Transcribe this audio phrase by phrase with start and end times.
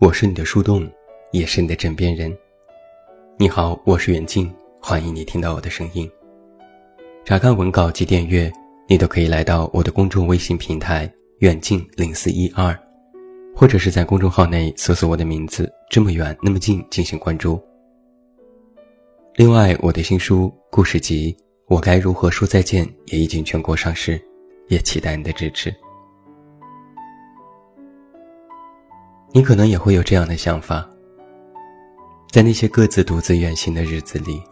[0.00, 0.88] 我是你的树洞，
[1.32, 2.32] 也是你的枕边人。
[3.36, 4.48] 你好，我是远近，
[4.80, 6.08] 欢迎你听到我的声音。
[7.24, 8.48] 查看文稿及订阅，
[8.88, 12.78] 你都可以来到我的公众微信平台“远近零四一二”，
[13.56, 17.60] 或者是在公众号内搜索我的名字“这么远那么近”进行关注。
[19.34, 21.32] 另外，我的新书故事集
[21.66, 24.20] 《我该如何说再见》也已经全国上市，
[24.68, 25.74] 也期待你的支持。
[29.38, 30.84] 你可能也会有这样的想法，
[32.28, 34.42] 在那些各自独自远行的日子里，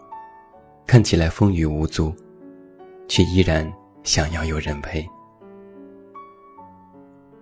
[0.85, 2.15] 看起来风雨无阻，
[3.05, 3.69] 却依然
[4.03, 5.05] 想要有人陪。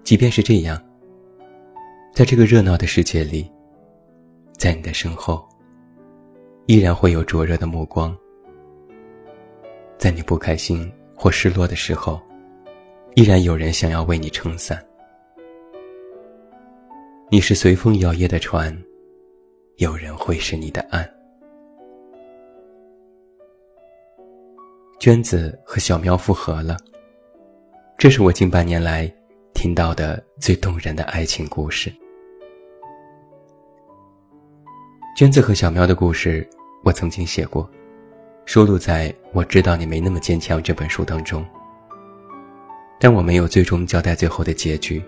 [0.04, 0.84] 即便是这样，
[2.16, 3.48] 在这个热闹的世界里，
[4.58, 5.48] 在你的身后，
[6.66, 8.12] 依然会有灼热的目光；
[10.00, 12.20] 在你不开心或失落的时候，
[13.14, 14.84] 依然有人想要为你撑伞。
[17.28, 18.72] 你是随风摇曳的船，
[19.78, 21.10] 有人会是你的岸。
[25.00, 26.78] 娟子和小喵复合了，
[27.98, 29.12] 这是我近半年来
[29.56, 31.92] 听到的最动人的爱情故事。
[35.18, 36.48] 娟子和小喵的故事，
[36.84, 37.68] 我曾经写过，
[38.46, 41.44] 收录在《我知道你没那么坚强》这本书当中，
[43.00, 45.04] 但我没有最终交代最后的结局。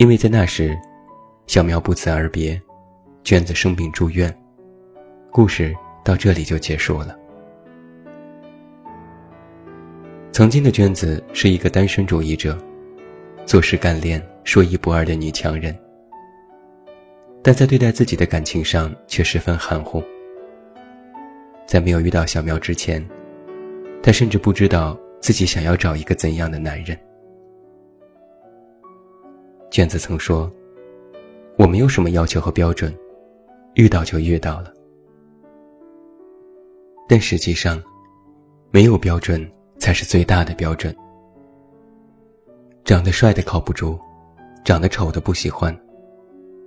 [0.00, 0.74] 因为在那时，
[1.46, 2.58] 小苗不辞而别，
[3.22, 4.34] 娟子生病住院，
[5.30, 7.14] 故事到这里就结束了。
[10.32, 12.58] 曾经的娟子是一个单身主义者，
[13.44, 15.78] 做事干练、说一不二的女强人，
[17.42, 20.02] 但在对待自己的感情上却十分含糊。
[21.66, 23.06] 在没有遇到小苗之前，
[24.02, 26.98] 她甚至不知道自己想要找一个怎样的男人。
[29.70, 30.50] 娟子曾说
[31.56, 32.92] ：“我没有什么要求和标准，
[33.74, 34.74] 遇到就遇到了。”
[37.08, 37.80] 但实际上，
[38.72, 39.48] 没有标准
[39.78, 40.94] 才是最大的标准。
[42.84, 43.96] 长得帅的靠不住，
[44.64, 45.76] 长得丑的不喜欢，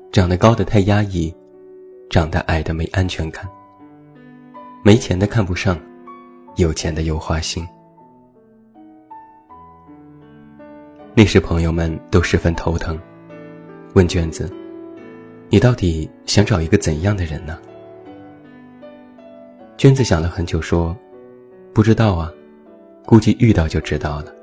[0.09, 1.33] 长得高的太压抑，
[2.09, 3.45] 长得矮的没安全感，
[4.81, 5.77] 没钱的看不上，
[6.55, 7.67] 有钱的又花心。
[11.16, 13.00] 那时，朋友们都十分头疼，
[13.94, 14.51] 问娟子
[15.47, 17.59] ：“你到底想找一个怎样的人呢？”
[19.78, 20.97] 娟子想了很久，说
[21.72, 22.34] ：“不知道啊，
[23.06, 24.34] 估计遇到就知道了。”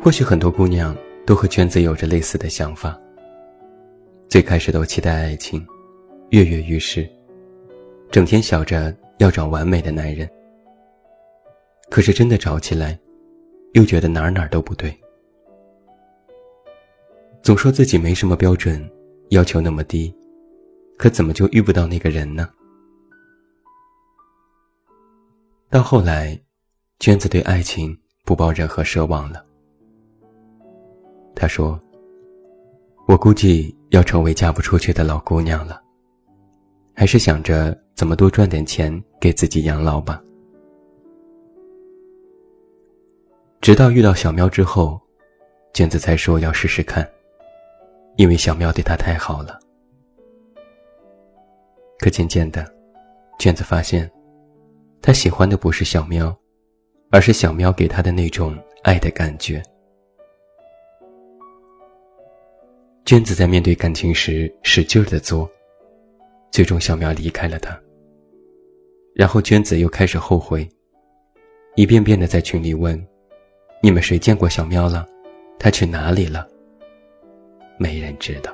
[0.00, 0.96] 或许很多姑娘
[1.26, 2.96] 都和娟子有着类似的想法。
[4.28, 5.66] 最开始都期待爱情，
[6.30, 7.08] 跃跃欲试，
[8.12, 10.30] 整天想着要找完美的男人。
[11.90, 12.96] 可是真的找起来，
[13.74, 14.96] 又觉得哪儿哪儿都不对，
[17.42, 18.88] 总说自己没什么标准，
[19.30, 20.14] 要求那么低，
[20.96, 22.48] 可怎么就遇不到那个人呢？
[25.70, 26.40] 到后来，
[27.00, 29.44] 娟子对爱情不抱任何奢望了。
[31.34, 31.80] 她说
[33.08, 35.82] ：“我估计要成为嫁不出去的老姑娘了，
[36.94, 40.22] 还是想着怎么多赚点钱给自己养老吧。”
[43.64, 45.00] 直到遇到小喵之后，
[45.72, 47.10] 娟子才说要试试看，
[48.16, 49.58] 因为小喵对她太好了。
[51.98, 52.70] 可渐渐的，
[53.38, 54.10] 娟子发现，
[55.00, 56.36] 她喜欢的不是小喵，
[57.10, 59.62] 而是小喵给她的那种爱的感觉。
[63.06, 65.50] 娟子在面对感情时使劲的做，
[66.50, 67.80] 最终小喵离开了她。
[69.14, 70.68] 然后娟子又开始后悔，
[71.76, 73.02] 一遍遍的在群里问。
[73.84, 75.06] 你们谁见过小喵了？
[75.58, 76.48] 它去哪里了？
[77.76, 78.50] 没人知道。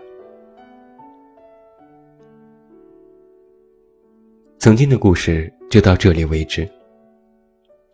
[4.59, 6.69] 曾经的故事就到这里为止。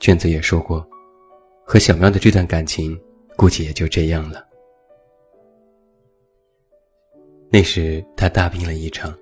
[0.01, 0.83] 娟子也说过，
[1.63, 2.99] 和小喵的这段感情
[3.37, 4.43] 估计也就这样了。
[7.51, 9.15] 那时他大病了一场，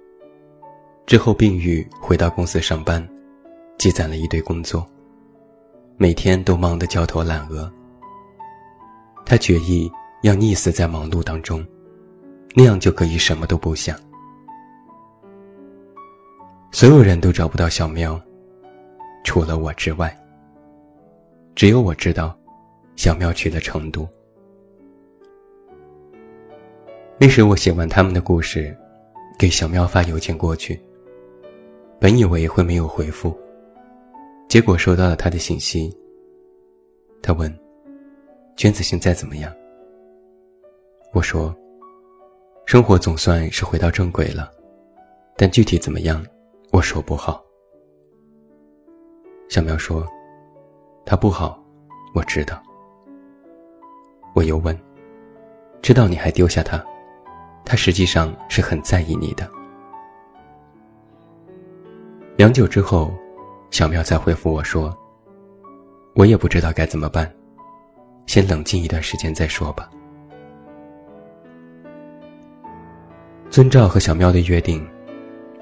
[1.05, 3.05] 之后病愈，回到公司上班，
[3.77, 4.87] 积攒了一堆工作，
[5.97, 7.69] 每天都忙得焦头烂额。
[9.27, 9.91] 他决意
[10.23, 11.65] 要溺死在忙碌当中，
[12.55, 13.99] 那样就可以什么都不想。
[16.71, 18.21] 所有人都找不到小喵，
[19.25, 20.15] 除了我之外。
[21.55, 22.37] 只有我知道，
[22.97, 24.07] 小喵去了成都。
[27.17, 28.77] 那时我写完他们的故事，
[29.39, 30.79] 给小喵发邮件过去。
[32.01, 33.35] 本以为会没有回复，
[34.49, 35.97] 结果收到了他的信息。
[37.23, 37.64] 他问。
[38.57, 39.53] 娟子现在怎么样？
[41.13, 41.55] 我说，
[42.67, 44.51] 生活总算是回到正轨了，
[45.37, 46.25] 但具体怎么样，
[46.71, 47.45] 我说不好。
[49.49, 50.07] 小苗说
[51.05, 51.63] ：“他不好，
[52.15, 52.63] 我知道。”
[54.35, 54.77] 我又问
[55.83, 56.83] ：“知道你还丢下他，
[57.65, 59.51] 他实际上是很在意你的。”
[62.39, 63.13] 良久之后，
[63.71, 64.97] 小苗才回复我说
[66.15, 67.33] ：“我也不知道该怎么办，
[68.27, 69.91] 先冷静一段时间再说吧。”
[73.51, 74.85] 遵照和小喵的约定，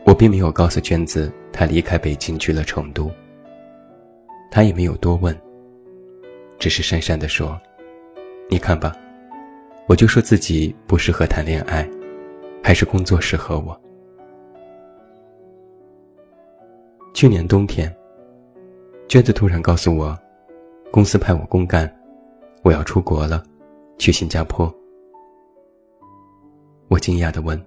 [0.06, 3.10] 我并没有告诉娟子他离开北京去了成都。
[4.50, 5.38] 他也没有多问，
[6.58, 7.60] 只是讪讪地说
[8.48, 8.96] ：“你看吧，
[9.86, 11.86] 我就说自己不适合谈恋爱，
[12.62, 13.78] 还是工作适合我。”
[17.12, 17.94] 去年冬天，
[19.06, 20.18] 娟子突然告诉我，
[20.90, 21.92] 公司派我公干，
[22.62, 23.42] 我要出国了，
[23.98, 24.72] 去新加坡。
[26.88, 27.60] 我惊讶地问。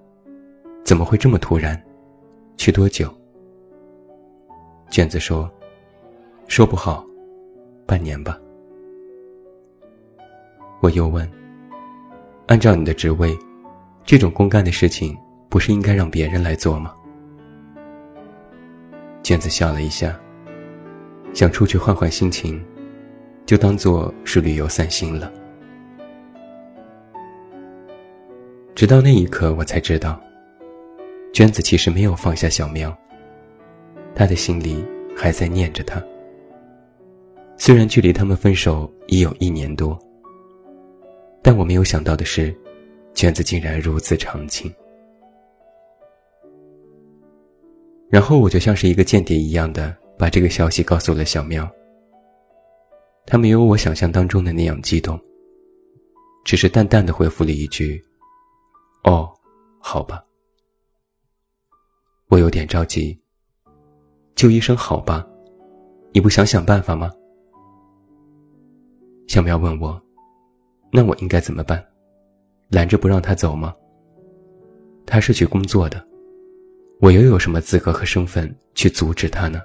[0.86, 1.82] 怎么会这么突然？
[2.58, 3.12] 去多久？
[4.92, 5.52] 娟子说
[6.48, 7.04] ：“说不好，
[7.88, 8.40] 半年吧。”
[10.82, 11.28] 我又问
[12.46, 13.36] ：“按照你的职位，
[14.04, 15.18] 这种公干的事情，
[15.50, 16.94] 不是应该让别人来做吗？”
[19.24, 20.16] 娟子笑了一下，
[21.34, 22.64] 想出去换换心情，
[23.46, 25.32] 就当做是旅游散心了。
[28.74, 30.20] 直到那一刻，我才知道。
[31.32, 32.98] 娟子其实没有放下小喵，
[34.16, 34.84] 他的心里
[35.16, 36.02] 还在念着他。
[37.58, 39.98] 虽然距离他们分手已有一年多，
[41.42, 42.56] 但我没有想到的是，
[43.14, 44.74] 娟子竟然如此长情。
[48.10, 51.70] 然后我就像是一个间谍一样的把这个消息告诉了小喵。
[53.26, 55.20] 他没有我想象当中的那样激动，
[56.44, 58.04] 只是淡淡的回复了一句
[59.04, 59.30] ：“哦，
[59.80, 60.24] 好吧。”
[62.30, 63.20] 我有点着急，
[64.36, 65.28] 就一声好吧，
[66.14, 67.12] 你不想想办法吗？
[69.28, 70.00] 小苗问我，
[70.92, 71.84] 那我应该怎么办？
[72.70, 73.74] 拦着不让他走吗？
[75.06, 76.06] 他是去工作的，
[77.00, 79.62] 我又有什么资格和身份去阻止他呢？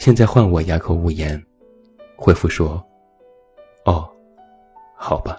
[0.00, 1.38] 现在换我哑口无言，
[2.16, 2.82] 回复说
[3.84, 4.10] ：“哦，
[4.96, 5.36] 好吧。”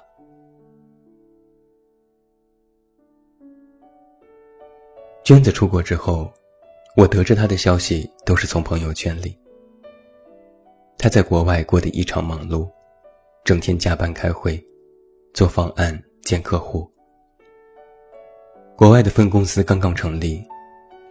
[5.25, 6.31] 娟子出国之后，
[6.95, 9.35] 我得知她的消息都是从朋友圈里。
[10.95, 12.69] 她在国外过得异常忙碌，
[13.43, 14.63] 整天加班开会，
[15.33, 16.87] 做方案见客户。
[18.75, 20.47] 国外的分公司刚刚成立，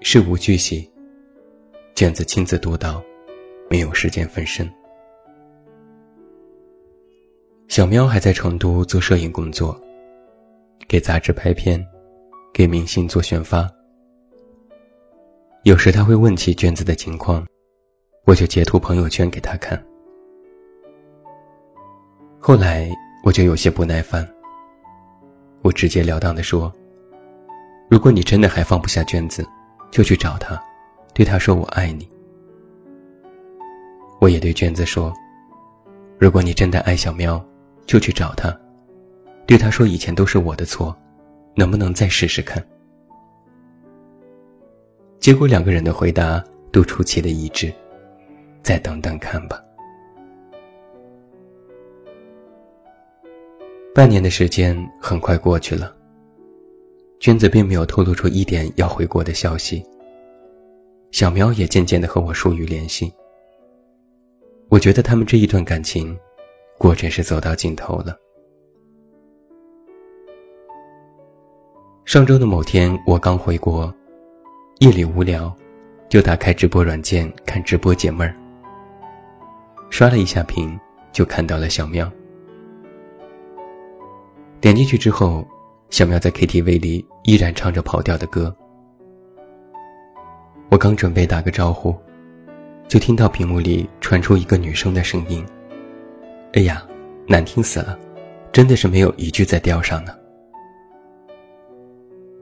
[0.03, 0.89] 事无巨细，
[1.97, 3.03] 娟子亲自督导，
[3.71, 4.69] 没有时间分身。
[7.69, 9.81] 小喵还在成都做摄影工作，
[10.89, 11.81] 给杂志拍片，
[12.53, 13.71] 给明星做宣发。
[15.63, 17.47] 有时他会问起娟子的情况，
[18.25, 19.81] 我就截图朋友圈给他看。
[22.41, 22.91] 后来
[23.23, 24.29] 我就有些不耐烦，
[25.63, 26.73] 我直截了当的说
[27.89, 29.47] ：“如果你真的还放不下娟子，
[29.93, 30.61] 就去找他，
[31.15, 32.11] 对他说我爱你。”
[34.21, 35.13] 我也对娟子说
[36.21, 37.43] ：“如果你真的爱小喵，
[37.87, 38.55] 就去找他，
[39.47, 40.95] 对他说以前都是我的错，
[41.57, 42.63] 能不能再试试看？”
[45.19, 47.73] 结果两个人的回答都出奇的一致，
[48.63, 49.59] 再等等看吧。
[53.95, 55.97] 半年的时间很快过去了，
[57.19, 59.83] 娟子并没有透露出一点要回国的消息。
[61.11, 63.11] 小苗也渐渐的和我疏于联系。
[64.71, 66.17] 我觉得他们这一段感情，
[66.79, 68.17] 果真是走到尽头了。
[72.05, 73.93] 上周的某天，我刚回国。
[74.79, 75.53] 夜里无聊，
[76.09, 78.33] 就打开直播软件看直播解闷儿。
[79.91, 80.79] 刷了一下屏，
[81.11, 82.09] 就看到了小喵。
[84.61, 85.45] 点进去之后，
[85.91, 88.55] 小喵在 KTV 里依然唱着跑调的歌。
[90.71, 91.93] 我刚准备打个招呼，
[92.91, 95.47] 就听到屏幕里传出一个女生的声音
[96.55, 96.85] ：“哎呀，
[97.29, 97.97] 难听死了，
[98.51, 100.13] 真的是没有一句在调上呢。”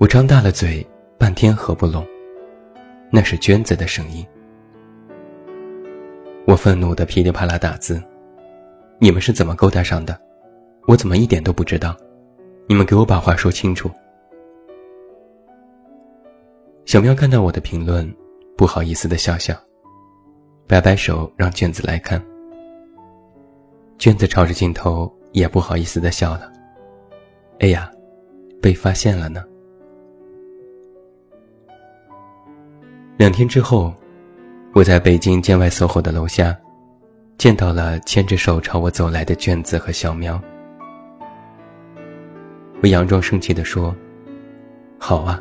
[0.00, 0.86] 我张大了嘴，
[1.18, 2.02] 半天合不拢。
[3.10, 4.26] 那是娟子的声音。
[6.46, 8.02] 我愤怒的噼里啪啦打字
[8.98, 10.18] ：“你们是怎么勾搭上的？
[10.86, 11.94] 我怎么一点都不知道？
[12.66, 13.90] 你们给我把话说清楚。”
[16.86, 18.10] 小喵看到我的评论，
[18.56, 19.54] 不好意思的笑笑，
[20.68, 22.22] 摆摆手让娟子来看。
[23.96, 26.52] 娟子朝着镜头也不好意思的笑了
[27.60, 27.90] ：“哎呀，
[28.60, 29.42] 被发现了呢？
[33.16, 33.94] 两天之后，
[34.74, 36.54] 我在北京建外 SOHO 的楼下，
[37.38, 40.38] 见到了牵着手朝我走来的娟子和小喵。
[42.82, 43.96] 我佯装生气地说
[45.00, 45.38] ：“好啊，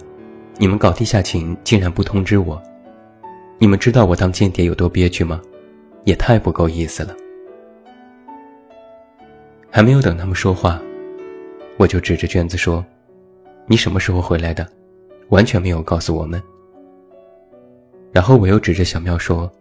[0.56, 2.60] 你们搞地下情竟然不通知我，
[3.60, 5.42] 你们知道我当间谍有多憋屈吗？
[6.06, 7.16] 也太不够意思了。”
[9.70, 10.82] 还没有等他们说话，
[11.78, 12.86] 我就指着卷子说
[13.68, 14.68] ：“你什么时候回来的？
[15.30, 16.42] 完全没有告诉我们。”
[18.14, 19.52] 然后我又指着小喵说：“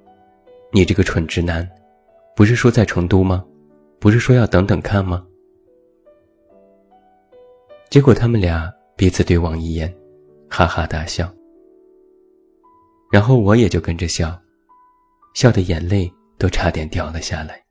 [0.73, 1.69] 你这个蠢直男，
[2.35, 3.45] 不是说在成都吗？
[3.99, 5.27] 不是说要等等看吗？”
[7.91, 9.93] 结果他们俩彼此对望一眼，
[10.49, 11.31] 哈哈大笑。
[13.17, 14.39] 然后我也就跟着笑，
[15.33, 17.65] 笑的眼泪都差点掉了下来。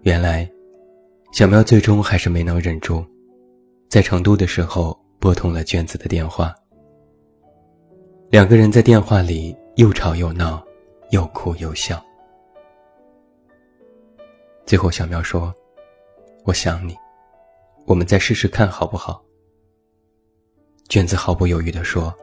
[0.00, 0.50] 原来，
[1.32, 3.06] 小喵最终还是没能忍住，
[3.88, 6.52] 在成都的时候拨通了娟子的电话。
[8.28, 10.60] 两个人在电话里又吵又闹，
[11.12, 12.04] 又哭又笑。
[14.66, 15.54] 最后，小喵说
[16.44, 16.96] ：“我想你，
[17.86, 19.24] 我们再试试看好不好？”
[20.92, 22.14] 娟子毫不犹豫地说：“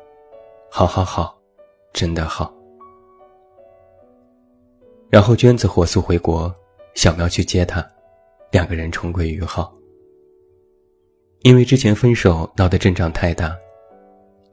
[0.70, 1.36] 好，好，好，
[1.92, 2.54] 真的好。”
[5.10, 6.54] 然后娟子火速回国，
[6.94, 7.84] 小喵去接她，
[8.52, 9.74] 两个人重归于好。
[11.42, 13.58] 因为之前分手闹得阵仗太大，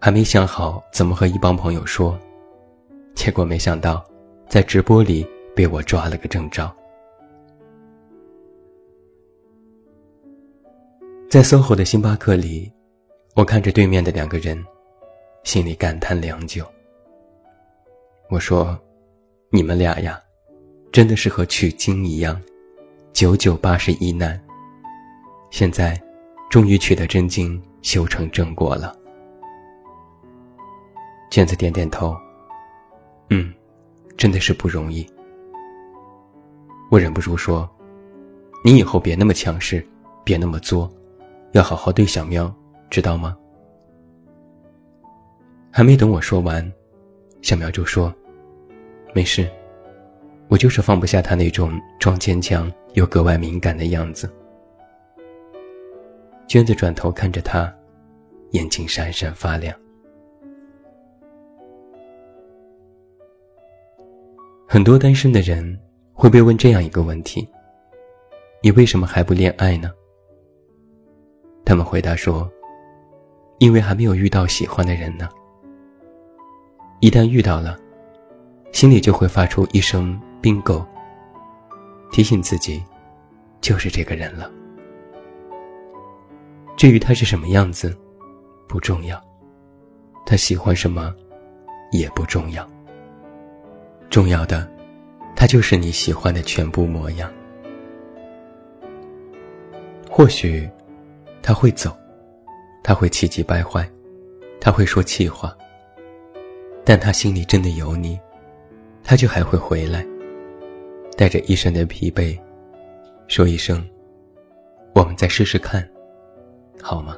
[0.00, 2.18] 还没想好怎么和一帮朋友说，
[3.14, 4.02] 结果没想到，
[4.48, 6.74] 在直播里被我抓了个正着。
[11.28, 12.72] 在 SOHO 的星巴克里，
[13.36, 14.64] 我看着对面的两个人，
[15.44, 16.64] 心里感叹良久。
[18.30, 18.80] 我说
[19.52, 20.18] ：“你们俩呀，
[20.90, 22.40] 真的是和取经一样，
[23.12, 24.42] 九九八十一难。
[25.50, 26.02] 现在，
[26.48, 28.96] 终于取得真经，修成正果了。”
[31.30, 32.16] 娟子点点头，
[33.28, 33.52] 嗯，
[34.16, 35.06] 真的是不容易。
[36.90, 37.68] 我忍不住说
[38.64, 39.86] ：“你以后别那么强势，
[40.24, 40.90] 别那么作。”
[41.52, 42.52] 要好好对小喵，
[42.90, 43.36] 知道吗？
[45.70, 46.72] 还没等我说完，
[47.42, 48.14] 小苗就说
[49.12, 49.46] ：“没事，
[50.48, 54.32] 我就是放不下他那种装坚强又格外敏感的样子。”
[56.48, 57.70] 娟子转头看着他，
[58.52, 59.76] 眼睛闪闪发亮。
[64.66, 65.78] 很多单身的人
[66.14, 67.46] 会被问这样一个问题
[68.62, 69.90] ：“你为什么还不恋爱呢？”
[71.66, 72.50] 他们回答说
[73.58, 75.28] ：“因为还没有遇到喜欢的人呢。
[77.00, 77.78] 一旦遇到了，
[78.72, 80.84] 心里就会发出一声‘并购’，
[82.10, 82.82] 提醒自己，
[83.60, 84.50] 就是这个人了。
[86.76, 87.96] 至于他是什么样子，
[88.68, 89.18] 不重要；
[90.24, 91.14] 他喜欢什么，
[91.92, 92.66] 也不重要。
[94.10, 94.70] 重要的，
[95.34, 97.30] 他就是你喜欢的全部模样。
[100.10, 100.68] 或许。”
[101.42, 101.96] 他会走，
[102.86, 103.84] 他会气急败坏，
[104.60, 105.52] 他会说气话。
[106.84, 108.16] 但他心里真的有你，
[109.02, 110.06] 他就还会回来，
[111.16, 112.38] 带着一身的疲惫，
[113.26, 113.84] 说一声
[114.94, 115.84] ：“我们再试试看，
[116.80, 117.16] 好吗？”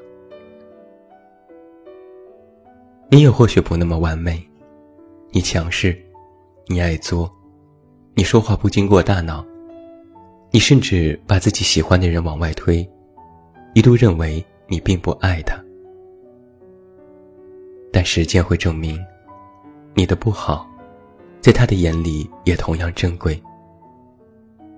[3.10, 4.42] 你也或许不那么完美，
[5.32, 5.94] 你强势，
[6.66, 7.30] 你爱作，
[8.14, 9.44] 你说话不经过大脑，
[10.50, 12.88] 你甚至把自己喜欢的人往外推。
[13.74, 15.58] 一度认为你并不爱他，
[17.90, 19.02] 但时间会证明，
[19.94, 20.68] 你的不好，
[21.40, 23.42] 在他的眼里也同样珍贵。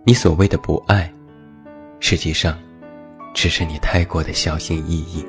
[0.04, 1.12] 你所谓的不爱，
[1.98, 2.56] 实际上，
[3.34, 5.26] 只是你太过的小心翼翼。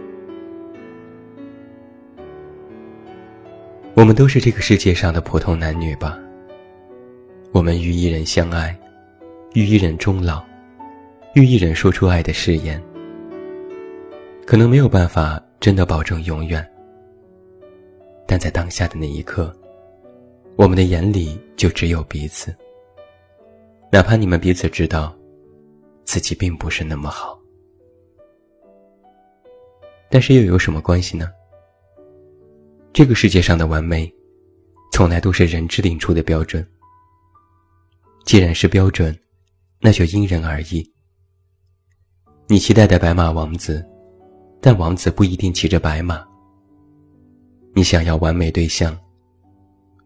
[3.96, 6.18] 我们都是这个世界上的普通男女吧？
[7.52, 8.78] 我们与一人相爱，
[9.54, 10.44] 与一人终老，
[11.34, 12.82] 与一人说出爱的誓言。
[14.46, 16.68] 可能没有办法真的保证永远，
[18.28, 19.56] 但在当下的那一刻，
[20.58, 22.54] 我们的眼里就只有彼此。
[23.92, 25.16] 哪怕你们彼此知道，
[26.04, 27.40] 自己并不是那么好，
[30.10, 31.32] 但是又有什么关系呢？
[32.92, 34.12] 这个世界上的完美，
[34.92, 36.66] 从来都是人制定出的标准。
[38.26, 39.18] 既然是标准，
[39.80, 40.86] 那就因人而异。
[42.48, 43.88] 你期待的白马王子。
[44.62, 46.24] 但王子不一定骑着白马。
[47.74, 48.98] 你想要完美对象，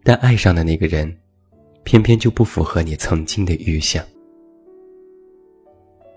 [0.02, 1.14] 但爱上的那个人，
[1.84, 4.04] 偏偏就不符合你曾经的预想。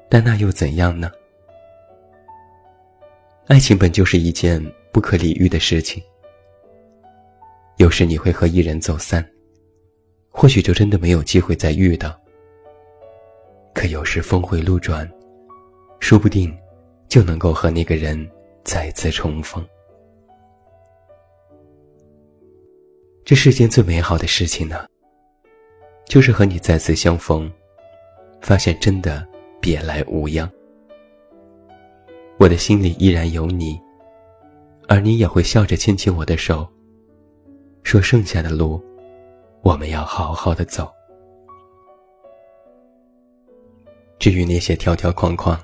[0.09, 1.11] 但那又怎样呢？
[3.49, 6.03] 爱情本就是一件不可理喻的事情。
[7.79, 9.27] 有时你会和一人走散，
[10.31, 12.19] 或许就真的没有机会再遇到。
[13.75, 15.09] 可有时峰回路转，
[16.01, 16.55] 说不定
[17.09, 18.31] 就能够和那个人
[18.65, 19.67] 再次重逢。
[23.25, 24.87] 这世间最美好的事情呢，
[26.07, 27.51] 就是和你再次相逢，
[28.41, 29.27] 发现真的
[29.61, 30.51] 别来无恙。
[32.39, 33.79] 我的心里依然有你，
[34.89, 36.67] 而你也会笑着牵起我的手，
[37.83, 38.81] 说：“剩下的路，
[39.63, 40.91] 我们要好好的走。”
[44.19, 45.61] 至于那些条条框框，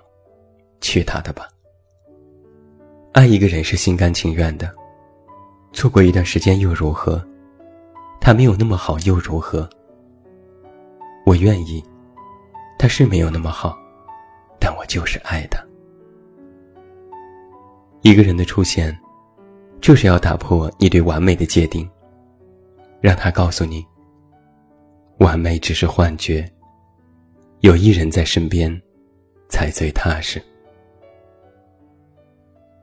[0.85, 1.49] 去他的吧。
[3.13, 4.71] 爱一个人是心甘情愿的，
[5.73, 7.25] 错过一段时间又如何？
[8.21, 9.67] 他没有那么好又如何？
[11.25, 11.83] 我愿意，
[12.79, 13.75] 他是没有那么好，
[14.61, 15.59] 但我就是爱他。
[18.03, 18.95] 一个人的出现，
[19.81, 21.89] 就是要打破你对完美的界定，
[23.01, 23.83] 让他告诉你，
[25.17, 26.47] 完美只是幻觉。
[27.61, 28.79] 有一人在身边，
[29.49, 30.43] 才最踏实。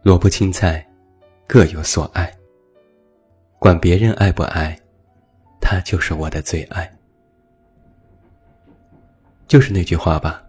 [0.04, 0.84] 萝卜青菜，
[1.48, 2.32] 各有所爱。
[3.60, 4.76] 管别人爱不爱，
[5.60, 6.92] 他就是我的最爱。
[9.48, 10.42] 就是那句话吧，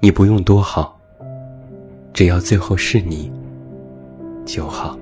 [0.00, 1.00] 你不用多好，
[2.12, 3.32] 只要最后是你。
[4.44, 4.98] 就好。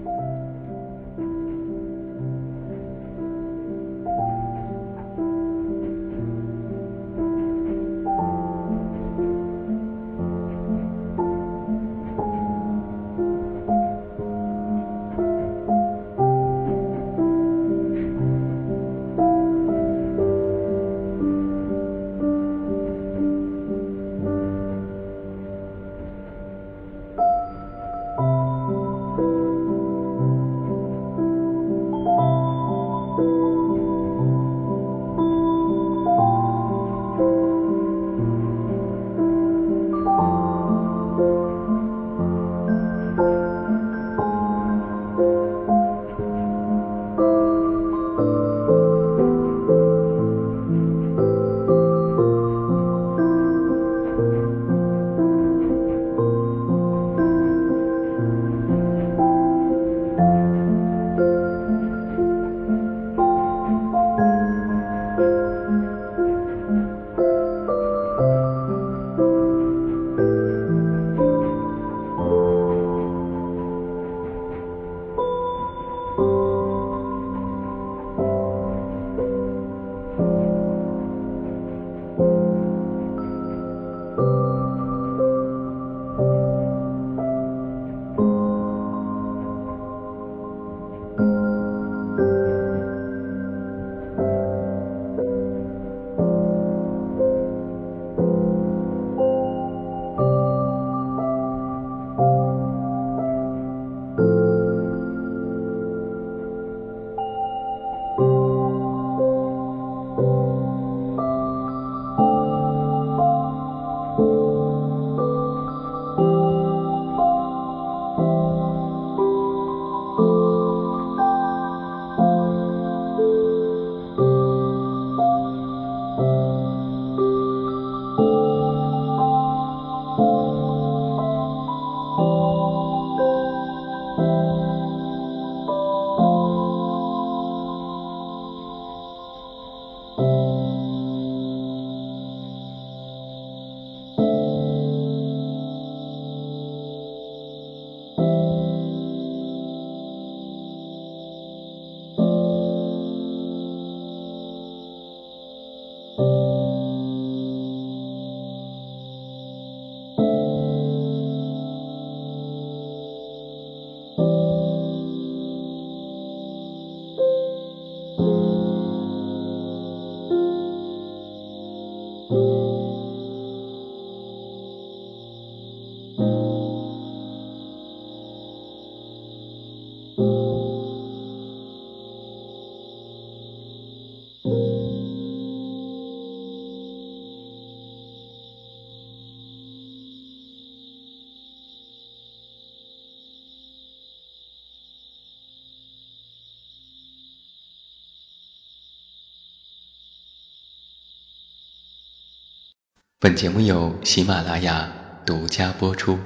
[203.19, 204.93] 本节目由喜马拉雅
[205.25, 206.19] 独家播出。